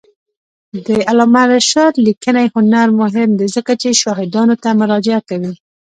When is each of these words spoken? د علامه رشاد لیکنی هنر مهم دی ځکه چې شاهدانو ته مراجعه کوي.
د 0.85 0.87
علامه 1.09 1.43
رشاد 1.53 1.93
لیکنی 2.05 2.47
هنر 2.55 2.87
مهم 3.01 3.29
دی 3.39 3.47
ځکه 3.55 3.73
چې 3.81 3.99
شاهدانو 4.01 4.55
ته 4.63 4.69
مراجعه 4.81 5.21
کوي. 5.29 5.53